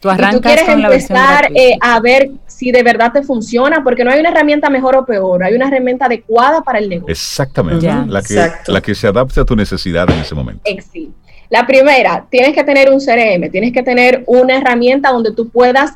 tú, 0.00 0.08
y 0.10 0.30
tú 0.32 0.40
quieres 0.40 0.68
empezar 0.68 1.48
eh, 1.54 1.76
a 1.80 2.00
ver 2.00 2.30
si 2.46 2.72
de 2.72 2.82
verdad 2.82 3.12
te 3.12 3.22
funciona, 3.22 3.84
porque 3.84 4.04
no 4.04 4.10
hay 4.10 4.20
una 4.20 4.30
herramienta 4.30 4.68
mejor 4.68 4.96
o 4.96 5.06
peor, 5.06 5.44
hay 5.44 5.54
una 5.54 5.68
herramienta 5.68 6.06
adecuada 6.06 6.62
para 6.62 6.78
el 6.78 6.88
negocio. 6.88 7.12
Exactamente, 7.12 7.86
la, 7.86 8.22
que, 8.22 8.50
la 8.66 8.80
que 8.80 8.94
se 8.94 9.06
adapte 9.06 9.40
a 9.40 9.44
tu 9.44 9.54
necesidad 9.54 10.10
en 10.10 10.18
ese 10.18 10.34
momento. 10.34 10.62
Sí. 10.92 11.12
La 11.50 11.66
primera, 11.66 12.26
tienes 12.28 12.54
que 12.54 12.62
tener 12.62 12.90
un 12.90 13.00
CRM, 13.00 13.50
tienes 13.50 13.72
que 13.72 13.82
tener 13.82 14.22
una 14.26 14.58
herramienta 14.58 15.10
donde 15.10 15.32
tú 15.32 15.48
puedas 15.48 15.92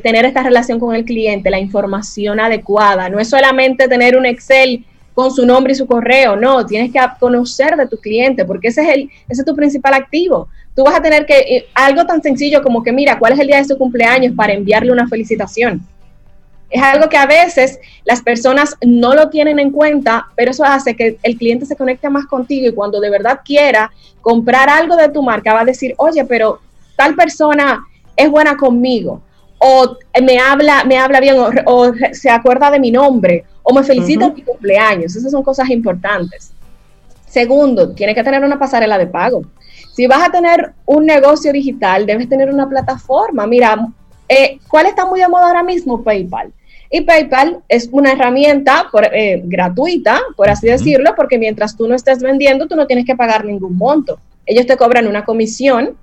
tener 0.00 0.24
esta 0.24 0.44
relación 0.44 0.78
con 0.78 0.94
el 0.94 1.04
cliente, 1.04 1.50
la 1.50 1.58
información 1.58 2.38
adecuada. 2.38 3.08
No 3.08 3.18
es 3.18 3.28
solamente 3.28 3.88
tener 3.88 4.16
un 4.16 4.26
Excel 4.26 4.84
con 5.14 5.30
su 5.30 5.44
nombre 5.44 5.72
y 5.72 5.76
su 5.76 5.86
correo, 5.86 6.36
no, 6.36 6.64
tienes 6.64 6.92
que 6.92 6.98
conocer 7.20 7.76
de 7.76 7.86
tu 7.86 7.98
cliente 7.98 8.44
porque 8.44 8.68
ese 8.68 8.82
es, 8.82 8.88
el, 8.88 9.10
ese 9.28 9.42
es 9.42 9.44
tu 9.44 9.54
principal 9.54 9.94
activo. 9.94 10.48
Tú 10.74 10.84
vas 10.84 10.94
a 10.94 11.02
tener 11.02 11.26
que, 11.26 11.38
eh, 11.38 11.66
algo 11.74 12.06
tan 12.06 12.22
sencillo 12.22 12.62
como 12.62 12.82
que, 12.82 12.92
mira, 12.92 13.18
¿cuál 13.18 13.34
es 13.34 13.38
el 13.38 13.46
día 13.46 13.58
de 13.58 13.64
su 13.64 13.76
cumpleaños 13.76 14.34
para 14.34 14.54
enviarle 14.54 14.90
una 14.90 15.06
felicitación? 15.06 15.86
Es 16.70 16.82
algo 16.82 17.10
que 17.10 17.18
a 17.18 17.26
veces 17.26 17.78
las 18.04 18.22
personas 18.22 18.74
no 18.80 19.14
lo 19.14 19.28
tienen 19.28 19.58
en 19.58 19.70
cuenta, 19.70 20.28
pero 20.34 20.52
eso 20.52 20.64
hace 20.64 20.96
que 20.96 21.18
el 21.22 21.36
cliente 21.36 21.66
se 21.66 21.76
conecte 21.76 22.08
más 22.08 22.24
contigo 22.24 22.66
y 22.66 22.72
cuando 22.72 22.98
de 22.98 23.10
verdad 23.10 23.40
quiera 23.44 23.92
comprar 24.22 24.70
algo 24.70 24.96
de 24.96 25.10
tu 25.10 25.22
marca 25.22 25.52
va 25.52 25.60
a 25.60 25.66
decir, 25.66 25.94
oye, 25.98 26.24
pero 26.24 26.60
tal 26.96 27.14
persona 27.14 27.84
es 28.16 28.30
buena 28.30 28.56
conmigo 28.56 29.20
o 29.64 29.96
me 30.20 30.38
habla, 30.38 30.84
me 30.84 30.98
habla 30.98 31.20
bien 31.20 31.36
o 31.66 31.92
se 32.12 32.28
acuerda 32.28 32.70
de 32.70 32.80
mi 32.80 32.90
nombre 32.90 33.44
o 33.62 33.72
me 33.72 33.84
felicita 33.84 34.26
en 34.26 34.34
mi 34.34 34.42
cumpleaños. 34.42 35.14
Esas 35.14 35.30
son 35.30 35.44
cosas 35.44 35.70
importantes. 35.70 36.52
Segundo, 37.28 37.94
tiene 37.94 38.14
que 38.14 38.24
tener 38.24 38.44
una 38.44 38.58
pasarela 38.58 38.98
de 38.98 39.06
pago. 39.06 39.42
Si 39.92 40.06
vas 40.08 40.28
a 40.28 40.32
tener 40.32 40.72
un 40.84 41.06
negocio 41.06 41.52
digital, 41.52 42.06
debes 42.06 42.28
tener 42.28 42.50
una 42.50 42.68
plataforma. 42.68 43.46
Mira, 43.46 43.88
eh, 44.28 44.58
¿cuál 44.68 44.86
está 44.86 45.06
muy 45.06 45.20
de 45.20 45.28
moda 45.28 45.46
ahora 45.46 45.62
mismo? 45.62 46.02
PayPal. 46.02 46.52
Y 46.90 47.02
PayPal 47.02 47.60
es 47.68 47.88
una 47.92 48.12
herramienta 48.12 48.90
eh, 49.12 49.42
gratuita, 49.44 50.20
por 50.36 50.50
así 50.50 50.66
decirlo, 50.66 51.14
porque 51.16 51.38
mientras 51.38 51.76
tú 51.76 51.86
no 51.86 51.94
estés 51.94 52.18
vendiendo, 52.20 52.66
tú 52.66 52.74
no 52.74 52.86
tienes 52.86 53.06
que 53.06 53.14
pagar 53.14 53.44
ningún 53.44 53.78
monto. 53.78 54.18
Ellos 54.44 54.66
te 54.66 54.76
cobran 54.76 55.06
una 55.06 55.24
comisión 55.24 55.96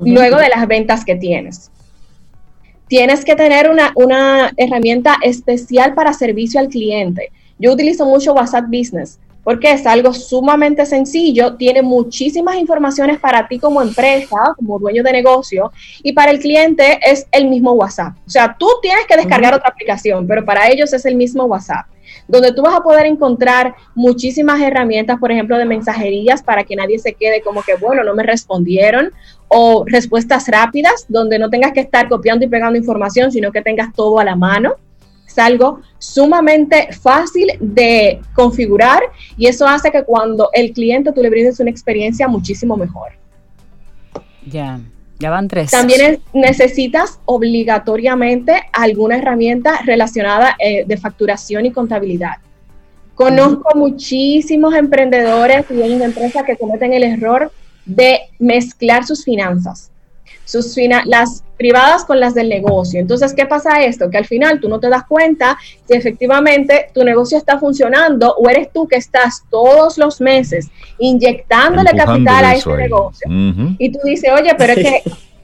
luego 0.00 0.38
de 0.38 0.48
las 0.48 0.66
ventas 0.66 1.04
que 1.04 1.14
tienes. 1.14 1.70
Tienes 2.88 3.24
que 3.24 3.34
tener 3.34 3.68
una, 3.68 3.92
una 3.96 4.52
herramienta 4.56 5.16
especial 5.22 5.94
para 5.94 6.12
servicio 6.12 6.60
al 6.60 6.68
cliente. 6.68 7.32
Yo 7.58 7.72
utilizo 7.72 8.04
mucho 8.04 8.34
WhatsApp 8.34 8.66
Business 8.66 9.18
porque 9.46 9.70
es 9.70 9.86
algo 9.86 10.12
sumamente 10.12 10.84
sencillo, 10.84 11.54
tiene 11.54 11.80
muchísimas 11.80 12.56
informaciones 12.56 13.20
para 13.20 13.46
ti 13.46 13.60
como 13.60 13.80
empresa, 13.80 14.36
como 14.56 14.76
dueño 14.80 15.04
de 15.04 15.12
negocio, 15.12 15.70
y 16.02 16.12
para 16.14 16.32
el 16.32 16.40
cliente 16.40 16.98
es 17.00 17.28
el 17.30 17.46
mismo 17.46 17.70
WhatsApp. 17.74 18.16
O 18.26 18.28
sea, 18.28 18.56
tú 18.58 18.66
tienes 18.82 19.06
que 19.06 19.16
descargar 19.16 19.54
otra 19.54 19.68
aplicación, 19.68 20.26
pero 20.26 20.44
para 20.44 20.68
ellos 20.68 20.92
es 20.92 21.06
el 21.06 21.14
mismo 21.14 21.44
WhatsApp, 21.44 21.86
donde 22.28 22.52
tú 22.52 22.62
vas 22.62 22.74
a 22.74 22.82
poder 22.82 23.06
encontrar 23.06 23.74
muchísimas 23.94 24.60
herramientas, 24.60 25.18
por 25.18 25.32
ejemplo, 25.32 25.58
de 25.58 25.64
mensajerías 25.64 26.42
para 26.42 26.64
que 26.64 26.76
nadie 26.76 26.98
se 26.98 27.14
quede 27.14 27.42
como 27.42 27.62
que, 27.62 27.74
bueno, 27.74 28.04
no 28.04 28.14
me 28.14 28.22
respondieron, 28.22 29.10
o 29.48 29.84
respuestas 29.86 30.48
rápidas, 30.48 31.06
donde 31.08 31.38
no 31.38 31.50
tengas 31.50 31.72
que 31.72 31.80
estar 31.80 32.08
copiando 32.08 32.44
y 32.44 32.48
pegando 32.48 32.78
información, 32.78 33.30
sino 33.30 33.52
que 33.52 33.62
tengas 33.62 33.92
todo 33.94 34.18
a 34.18 34.24
la 34.24 34.34
mano 34.34 34.74
algo 35.38 35.80
sumamente 35.98 36.88
fácil 36.92 37.48
de 37.60 38.20
configurar 38.34 39.02
y 39.36 39.46
eso 39.46 39.66
hace 39.66 39.90
que 39.90 40.04
cuando 40.04 40.50
el 40.52 40.72
cliente 40.72 41.12
tú 41.12 41.22
le 41.22 41.30
brindes 41.30 41.60
una 41.60 41.70
experiencia 41.70 42.28
muchísimo 42.28 42.76
mejor. 42.76 43.12
Ya, 44.46 44.80
ya 45.18 45.30
van 45.30 45.48
tres. 45.48 45.70
También 45.70 46.20
necesitas 46.32 47.20
obligatoriamente 47.24 48.62
alguna 48.72 49.16
herramienta 49.16 49.80
relacionada 49.84 50.56
eh, 50.58 50.84
de 50.86 50.96
facturación 50.96 51.66
y 51.66 51.72
contabilidad. 51.72 52.34
Conozco 53.14 53.74
muchísimos 53.74 54.74
emprendedores 54.74 55.64
y 55.70 55.74
dueños 55.74 56.00
de 56.00 56.04
empresas 56.04 56.44
que 56.44 56.56
cometen 56.56 56.92
el 56.92 57.02
error 57.02 57.50
de 57.86 58.20
mezclar 58.38 59.06
sus 59.06 59.24
finanzas 59.24 59.90
sus 60.46 60.76
las 61.04 61.42
privadas 61.58 62.04
con 62.04 62.20
las 62.20 62.34
del 62.34 62.48
negocio. 62.48 63.00
Entonces, 63.00 63.34
¿qué 63.34 63.46
pasa 63.46 63.82
esto? 63.82 64.08
Que 64.08 64.16
al 64.16 64.26
final 64.26 64.60
tú 64.60 64.68
no 64.68 64.78
te 64.78 64.88
das 64.88 65.04
cuenta 65.04 65.58
si 65.86 65.94
efectivamente 65.94 66.90
tu 66.94 67.02
negocio 67.02 67.36
está 67.36 67.58
funcionando 67.58 68.34
o 68.36 68.48
eres 68.48 68.72
tú 68.72 68.86
que 68.86 68.96
estás 68.96 69.42
todos 69.50 69.98
los 69.98 70.20
meses 70.20 70.68
inyectándole 70.98 71.90
capital 71.90 72.44
a 72.44 72.54
ese 72.54 72.70
negocio. 72.76 73.28
Y 73.78 73.90
tú 73.90 73.98
dices, 74.04 74.30
oye, 74.32 74.54
pero 74.56 74.72
es 74.74 74.78
que 74.78 75.02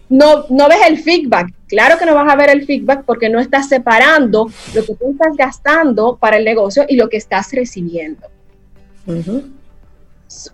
no, 0.09 0.45
no 0.51 0.69
ves 0.69 0.81
el 0.87 0.99
feedback. 0.99 1.53
Claro 1.67 1.99
que 1.99 2.07
no 2.07 2.15
vas 2.15 2.31
a 2.31 2.37
ver 2.37 2.51
el 2.51 2.65
feedback 2.65 3.05
porque 3.05 3.29
no 3.29 3.41
estás 3.41 3.69
separando 3.69 4.51
lo 4.75 4.85
que 4.85 4.95
tú 4.95 5.11
estás 5.11 5.37
gastando 5.37 6.17
para 6.17 6.37
el 6.37 6.45
negocio 6.45 6.85
y 6.89 6.97
lo 6.97 7.09
que 7.09 7.17
estás 7.17 7.51
recibiendo. 7.53 8.29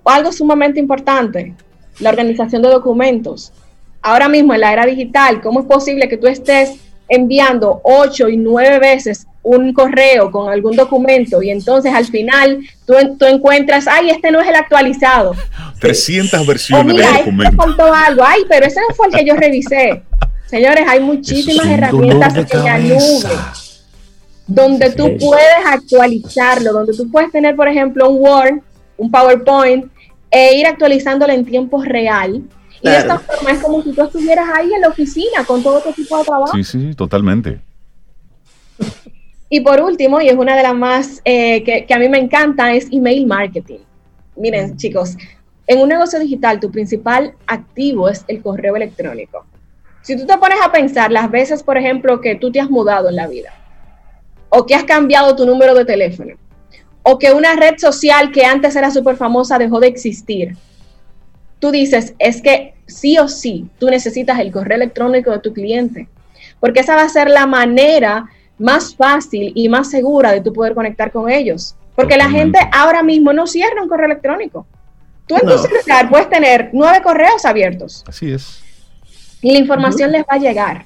Algo 0.05 0.33
sumamente 0.33 0.81
importante, 0.81 1.55
la 1.99 2.11
organización 2.11 2.63
de 2.63 2.69
documentos 2.69 3.53
ahora 4.09 4.29
mismo 4.29 4.55
en 4.55 4.61
la 4.61 4.73
era 4.73 4.87
digital, 4.87 5.41
¿cómo 5.41 5.61
es 5.61 5.67
posible 5.67 6.09
que 6.09 6.17
tú 6.17 6.27
estés 6.27 6.77
enviando 7.09 7.81
ocho 7.85 8.29
y 8.29 8.37
nueve 8.37 8.79
veces 8.79 9.27
un 9.43 9.73
correo 9.73 10.31
con 10.31 10.51
algún 10.51 10.77
documento 10.77 11.43
y 11.43 11.51
entonces 11.51 11.93
al 11.95 12.05
final 12.05 12.59
tú, 12.87 12.95
tú 13.19 13.25
encuentras, 13.25 13.87
ay, 13.89 14.11
este 14.11 14.31
no 14.31 14.41
es 14.41 14.49
el 14.49 14.57
actualizado. 14.57 15.35
300 15.81 16.47
versiones 16.47 16.97
de 16.97 17.03
este 17.03 17.19
documento. 17.19 17.57
faltó 17.57 17.95
algo, 17.95 18.23
ay, 18.27 18.43
pero 18.49 18.67
ese 18.67 18.81
no 18.81 18.95
fue 18.95 19.07
el 19.09 19.15
que 19.15 19.25
yo 19.25 19.35
revisé. 19.37 20.03
Señores, 20.47 20.85
hay 20.89 21.01
muchísimas 21.01 21.67
herramientas 21.67 22.35
en 22.51 22.65
la 22.65 22.79
nube 22.79 23.29
donde 24.47 24.91
tú 24.91 25.17
puedes 25.19 25.67
actualizarlo, 25.67 26.73
donde 26.73 26.95
tú 26.95 27.11
puedes 27.11 27.31
tener, 27.31 27.55
por 27.55 27.69
ejemplo, 27.69 28.09
un 28.09 28.21
Word, 28.21 28.61
un 28.97 29.11
PowerPoint 29.11 29.87
e 30.31 30.57
ir 30.57 30.67
actualizándolo 30.67 31.33
en 31.33 31.45
tiempo 31.45 31.83
real 31.83 32.43
y 32.81 32.89
de 32.89 32.97
esta 32.97 33.19
forma 33.19 33.51
es 33.51 33.59
como 33.61 33.83
si 33.83 33.93
tú 33.93 34.03
estuvieras 34.03 34.49
ahí 34.55 34.73
en 34.73 34.81
la 34.81 34.89
oficina 34.89 35.45
con 35.47 35.63
todo 35.63 35.81
tu 35.81 35.93
tipo 35.93 36.19
de 36.19 36.25
trabajo. 36.25 36.53
Sí, 36.55 36.65
sí, 36.65 36.95
totalmente. 36.95 37.61
Y 39.51 39.61
por 39.61 39.81
último, 39.81 40.21
y 40.21 40.29
es 40.29 40.37
una 40.37 40.57
de 40.57 40.63
las 40.63 40.75
más 40.75 41.23
eh, 41.25 41.65
que, 41.65 41.93
a 41.93 41.99
mí 41.99 42.09
me 42.09 42.19
encanta, 42.19 42.73
es 42.73 42.87
email 42.93 43.27
marketing. 43.27 43.79
Miren, 44.37 44.73
mm. 44.73 44.77
chicos, 44.77 45.17
en 45.67 45.81
un 45.81 45.89
negocio 45.89 46.19
digital 46.19 46.61
tu 46.61 46.71
principal 46.71 47.35
activo 47.47 48.09
es 48.09 48.25
el 48.29 48.43
correo 48.43 48.77
electrónico. 48.77 49.47
Si 50.03 50.17
tú 50.17 50.27
te 50.27 50.37
pones 50.37 50.59
a 50.63 50.71
pensar 50.71 51.11
las 51.11 51.31
veces, 51.31 51.63
por 51.63 51.77
ejemplo, 51.77 52.21
que 52.21 52.37
tú 52.37 52.53
te 52.53 52.61
has 52.61 52.71
mudado 52.71 53.09
en 53.09 53.17
la 53.17 53.27
vida, 53.27 53.53
o 54.51 54.65
que 54.65 54.75
has 54.75 54.85
cambiado 54.85 55.35
tu 55.35 55.45
número 55.45 55.75
de 55.75 55.85
teléfono, 55.85 56.35
o 57.03 57.19
que 57.19 57.33
una 57.33 57.55
red 57.57 57.79
social 57.79 58.31
que 58.31 58.45
antes 58.45 58.77
era 58.77 58.91
súper 58.91 59.17
famosa 59.17 59.59
dejó 59.59 59.81
de 59.81 59.89
existir, 59.89 60.57
tú 61.59 61.71
dices, 61.71 62.15
es 62.19 62.41
que 62.43 62.75
sí 62.87 63.19
o 63.19 63.29
sí, 63.29 63.69
tú 63.79 63.89
necesitas 63.89 64.39
el 64.41 64.53
correo 64.53 64.77
electrónico 64.77 65.31
de 65.31 65.39
tu 65.41 65.53
cliente, 65.53 66.09
porque 66.61 66.81
esa 66.81 66.97
va 66.97 67.03
a 67.03 67.09
ser 67.09 67.31
la 67.31 67.47
manera 67.47 68.27
más 68.59 68.95
fácil 68.95 69.53
y 69.55 69.69
más 69.69 69.91
segura 69.91 70.33
de 70.33 70.41
tú 70.41 70.53
poder 70.53 70.75
conectar 70.75 71.13
con 71.13 71.31
ellos. 71.31 71.75
Porque 71.95 72.17
la 72.17 72.31
gente 72.31 72.59
ahora 72.73 73.03
mismo 73.03 73.33
no 73.33 73.47
cierra 73.47 73.83
un 73.83 73.89
correo 73.89 74.07
electrónico. 74.07 74.67
Tú 75.27 75.37
en 75.37 75.49
tu 75.49 75.59
celular 75.59 76.09
puedes 76.09 76.29
tener 76.31 76.71
nueve 76.73 77.03
correos 77.03 77.45
abiertos. 77.45 78.05
Así 78.07 78.33
es. 78.33 78.63
Y 79.43 79.53
la 79.53 79.59
información 79.59 80.11
les 80.13 80.23
va 80.23 80.37
a 80.37 80.39
llegar. 80.39 80.85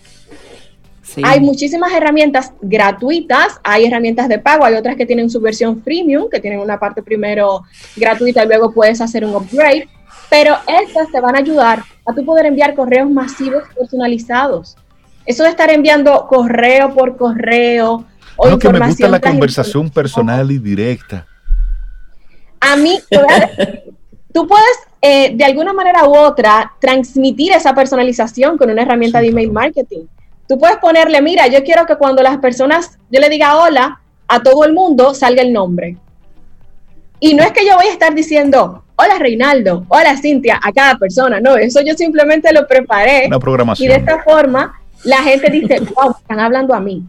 Hay 1.23 1.41
muchísimas 1.41 1.93
herramientas 1.93 2.53
gratuitas, 2.63 3.61
hay 3.63 3.85
herramientas 3.85 4.29
de 4.29 4.39
pago, 4.39 4.65
hay 4.65 4.75
otras 4.75 4.97
que 4.97 5.05
tienen 5.05 5.29
su 5.29 5.41
versión 5.41 5.83
freemium, 5.83 6.31
que 6.31 6.41
tienen 6.41 6.61
una 6.61 6.79
parte 6.79 7.03
primero 7.03 7.63
gratuita 7.97 8.45
y 8.45 8.47
luego 8.47 8.73
puedes 8.73 9.01
hacer 9.01 9.25
un 9.25 9.35
upgrade 9.35 9.89
pero 10.33 10.57
estas 10.67 11.13
te 11.13 11.21
van 11.21 11.37
a 11.37 11.41
ayudar 11.41 11.83
a 12.07 12.15
tú 12.15 12.25
poder 12.25 12.47
enviar 12.47 12.75
correos 12.75 13.11
masivos 13.11 13.65
personalizados. 13.79 14.79
Eso 15.27 15.43
de 15.43 15.51
estar 15.51 15.71
enviando 15.71 16.27
correo 16.27 16.95
por 16.95 17.19
correo 17.19 18.07
o 18.37 18.49
no, 18.49 18.59
que 18.59 18.71
me 18.71 18.81
gusta 18.81 19.09
la 19.09 19.21
conversación 19.21 19.91
personal 19.91 20.51
y 20.51 20.57
directa. 20.57 21.27
A 22.61 22.77
mí, 22.77 22.99
tú 24.33 24.49
puedes 24.49 24.79
eh, 25.03 25.37
de 25.37 25.45
alguna 25.45 25.75
manera 25.75 26.09
u 26.09 26.17
otra 26.17 26.73
transmitir 26.81 27.53
esa 27.53 27.75
personalización 27.75 28.57
con 28.57 28.71
una 28.71 28.81
herramienta 28.81 29.21
de 29.21 29.29
email 29.29 29.53
marketing. 29.53 30.07
Tú 30.49 30.59
puedes 30.59 30.79
ponerle, 30.79 31.21
mira, 31.21 31.47
yo 31.49 31.63
quiero 31.63 31.85
que 31.85 31.97
cuando 31.97 32.23
las 32.23 32.39
personas, 32.39 32.99
yo 33.11 33.21
le 33.21 33.29
diga 33.29 33.59
hola 33.59 34.01
a 34.29 34.43
todo 34.43 34.65
el 34.65 34.73
mundo, 34.73 35.13
salga 35.13 35.43
el 35.43 35.53
nombre. 35.53 35.99
Y 37.21 37.35
no 37.35 37.43
es 37.43 37.53
que 37.53 37.67
yo 37.67 37.77
voy 37.77 37.89
a 37.89 37.93
estar 37.93 38.15
diciendo, 38.15 38.83
hola 39.03 39.19
Reinaldo, 39.19 39.85
hola 39.89 40.17
Cintia, 40.17 40.61
a 40.63 40.73
cada 40.73 40.97
persona. 40.97 41.41
No, 41.41 41.57
eso 41.57 41.81
yo 41.85 41.95
simplemente 41.95 42.53
lo 42.53 42.67
preparé. 42.67 43.27
Una 43.27 43.39
programación. 43.39 43.87
Y 43.87 43.93
de 43.93 43.99
esta 43.99 44.23
forma 44.23 44.81
la 45.05 45.19
gente 45.19 45.51
dice, 45.51 45.81
wow, 45.95 46.15
están 46.19 46.41
hablando 46.41 46.75
a 46.75 46.81
mí. 46.81 47.03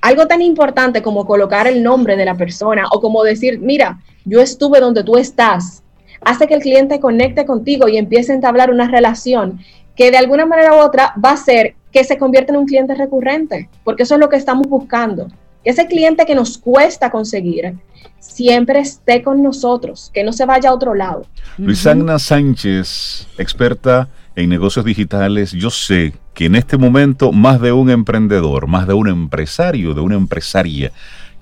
Algo 0.00 0.26
tan 0.26 0.40
importante 0.40 1.02
como 1.02 1.26
colocar 1.26 1.66
el 1.66 1.82
nombre 1.82 2.16
de 2.16 2.24
la 2.24 2.36
persona 2.36 2.84
o 2.92 3.00
como 3.00 3.24
decir, 3.24 3.58
mira, 3.60 3.98
yo 4.24 4.40
estuve 4.40 4.80
donde 4.80 5.02
tú 5.02 5.16
estás, 5.16 5.82
hace 6.20 6.46
que 6.46 6.54
el 6.54 6.62
cliente 6.62 7.00
conecte 7.00 7.44
contigo 7.44 7.88
y 7.88 7.96
empiece 7.96 8.32
a 8.32 8.36
entablar 8.36 8.70
una 8.70 8.88
relación 8.88 9.58
que 9.94 10.10
de 10.10 10.18
alguna 10.18 10.46
manera 10.46 10.74
u 10.74 10.78
otra 10.78 11.14
va 11.22 11.30
a 11.30 11.34
hacer 11.34 11.74
que 11.90 12.04
se 12.04 12.18
convierta 12.18 12.52
en 12.52 12.58
un 12.58 12.66
cliente 12.66 12.94
recurrente, 12.94 13.68
porque 13.82 14.02
eso 14.02 14.14
es 14.14 14.20
lo 14.20 14.28
que 14.28 14.36
estamos 14.36 14.66
buscando. 14.68 15.28
Ese 15.66 15.88
cliente 15.88 16.24
que 16.26 16.36
nos 16.36 16.58
cuesta 16.58 17.10
conseguir, 17.10 17.74
siempre 18.20 18.78
esté 18.78 19.24
con 19.24 19.42
nosotros, 19.42 20.12
que 20.14 20.22
no 20.22 20.32
se 20.32 20.46
vaya 20.46 20.70
a 20.70 20.72
otro 20.72 20.94
lado. 20.94 21.26
Luisana 21.58 22.20
Sánchez, 22.20 23.26
experta 23.36 24.08
en 24.36 24.48
negocios 24.48 24.84
digitales, 24.84 25.50
yo 25.50 25.70
sé 25.70 26.12
que 26.34 26.44
en 26.44 26.54
este 26.54 26.76
momento 26.76 27.32
más 27.32 27.60
de 27.60 27.72
un 27.72 27.90
emprendedor, 27.90 28.68
más 28.68 28.86
de 28.86 28.94
un 28.94 29.08
empresario, 29.08 29.92
de 29.92 30.02
una 30.02 30.14
empresaria, 30.14 30.92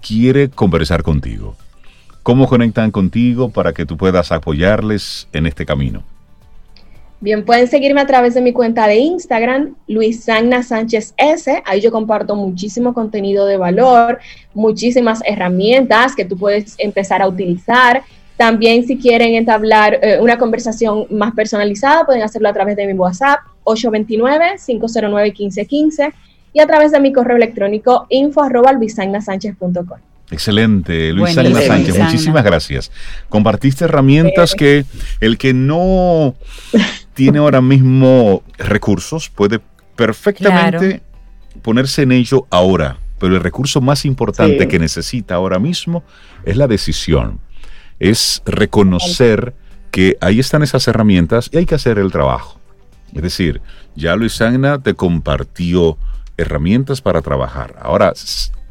quiere 0.00 0.48
conversar 0.48 1.02
contigo. 1.02 1.54
¿Cómo 2.22 2.48
conectan 2.48 2.92
contigo 2.92 3.50
para 3.50 3.74
que 3.74 3.84
tú 3.84 3.98
puedas 3.98 4.32
apoyarles 4.32 5.28
en 5.34 5.44
este 5.44 5.66
camino? 5.66 6.02
Bien, 7.20 7.44
pueden 7.44 7.68
seguirme 7.68 8.00
a 8.00 8.06
través 8.06 8.34
de 8.34 8.40
mi 8.42 8.52
cuenta 8.52 8.86
de 8.86 8.96
Instagram, 8.96 9.74
Luisagna 9.88 10.62
Sánchez 10.62 11.14
S. 11.16 11.62
Ahí 11.64 11.80
yo 11.80 11.90
comparto 11.90 12.36
muchísimo 12.36 12.92
contenido 12.92 13.46
de 13.46 13.56
valor, 13.56 14.18
muchísimas 14.52 15.22
herramientas 15.24 16.14
que 16.14 16.26
tú 16.26 16.36
puedes 16.36 16.74
empezar 16.78 17.22
a 17.22 17.28
utilizar. 17.28 18.02
También 18.36 18.86
si 18.86 18.98
quieren 18.98 19.36
entablar 19.36 19.98
eh, 20.02 20.18
una 20.20 20.36
conversación 20.38 21.06
más 21.10 21.32
personalizada, 21.34 22.04
pueden 22.04 22.22
hacerlo 22.22 22.48
a 22.48 22.52
través 22.52 22.76
de 22.76 22.86
mi 22.86 22.92
WhatsApp 22.92 23.40
829-509-1515 23.64 26.12
y 26.52 26.60
a 26.60 26.66
través 26.66 26.92
de 26.92 27.00
mi 27.00 27.12
correo 27.12 27.36
electrónico 27.36 28.06
info 28.10 28.42
arroba 28.42 28.72
Excelente, 30.30 31.12
Luisa 31.12 31.42
Buenísimo, 31.42 31.66
Sánchez, 31.66 31.98
muchísimas 31.98 32.44
gracias. 32.44 32.90
Compartiste 33.28 33.84
herramientas 33.84 34.54
que 34.54 34.86
el 35.20 35.36
que 35.36 35.52
no 35.52 36.34
tiene 37.14 37.38
ahora 37.38 37.60
mismo 37.60 38.42
recursos 38.58 39.30
puede 39.30 39.60
perfectamente 39.96 41.02
ponerse 41.62 42.02
en 42.02 42.12
ello 42.12 42.46
ahora, 42.50 42.98
pero 43.18 43.36
el 43.36 43.42
recurso 43.42 43.80
más 43.80 44.04
importante 44.04 44.60
Sí. 44.62 44.68
que 44.68 44.78
necesita 44.78 45.34
ahora 45.36 45.58
mismo 45.58 46.02
es 46.44 46.56
la 46.56 46.66
decisión, 46.66 47.40
es 48.00 48.42
reconocer 48.44 49.54
que 49.90 50.16
ahí 50.20 50.40
están 50.40 50.62
esas 50.62 50.86
herramientas 50.88 51.48
y 51.52 51.58
hay 51.58 51.66
que 51.66 51.76
hacer 51.76 51.98
el 51.98 52.10
trabajo. 52.10 52.60
Es 53.14 53.22
decir, 53.22 53.62
ya 53.94 54.16
Luisana 54.16 54.82
te 54.82 54.94
compartió 54.94 55.96
herramientas 56.36 57.00
para 57.00 57.22
trabajar. 57.22 57.76
Ahora 57.80 58.12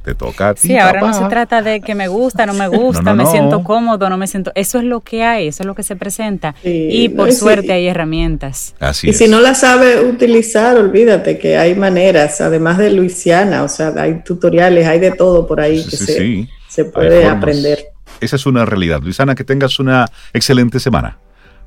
te 0.03 0.15
toca 0.15 0.49
a 0.49 0.53
ti. 0.53 0.67
Sí, 0.67 0.77
ahora 0.77 0.99
no 1.01 1.13
se 1.13 1.25
trata 1.25 1.61
de 1.61 1.79
que 1.81 1.95
me 1.95 2.07
gusta, 2.07 2.45
no 2.45 2.53
me 2.53 2.67
gusta, 2.67 3.01
No, 3.03 3.11
no, 3.11 3.15
me 3.15 3.23
no. 3.23 3.31
siento 3.31 3.63
cómodo, 3.63 4.09
no 4.09 4.17
me 4.17 4.27
siento. 4.27 4.51
Eso 4.55 4.77
es 4.79 4.83
lo 4.83 4.99
que 5.01 5.23
hay, 5.23 5.47
eso 5.47 5.63
es 5.63 5.67
lo 5.67 5.75
que 5.75 5.83
se 5.83 5.95
presenta. 5.95 6.55
Sí, 6.61 6.87
y 6.91 7.09
por 7.09 7.31
suerte 7.31 7.71
hay 7.73 7.87
herramientas. 7.87 8.75
Así 8.79 9.07
Y 9.07 9.09
es. 9.11 9.17
si 9.17 9.27
no 9.27 9.39
la 9.39 9.55
sabe 9.55 10.01
utilizar, 10.05 10.75
olvídate 10.77 11.37
que 11.37 11.57
hay 11.57 11.75
maneras, 11.75 12.41
además 12.41 12.77
de 12.77 12.91
Luisiana, 12.91 13.63
o 13.63 13.69
sea, 13.69 13.93
hay 13.97 14.21
tutoriales, 14.23 14.85
hay 14.87 14.99
de 14.99 15.11
todo 15.11 15.47
por 15.47 15.61
ahí 15.61 15.81
Sí, 15.83 15.89
que 15.89 15.97
sí, 15.97 16.05
se, 16.05 16.17
sí. 16.17 16.49
se 16.69 16.81
Hay 16.81 16.87
puede 16.89 17.25
aprender. 17.25 17.85
Esa 18.21 18.35
es 18.35 18.45
una 18.45 18.65
realidad. 18.65 19.01
Luisana, 19.01 19.35
que 19.35 19.43
tengas 19.43 19.79
una 19.79 20.05
excelente 20.33 20.79
semana. 20.79 21.17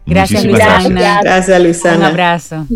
Gracias, 0.06 0.44
Muchísimas 0.44 0.84
Luisana. 0.84 1.00
gracias. 1.00 1.24
Gracias, 1.24 1.58
Un 1.58 1.64
Luisana. 1.64 2.06
abrazo. 2.08 2.66